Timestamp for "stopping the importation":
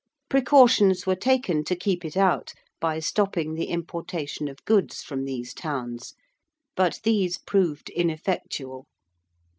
2.99-4.47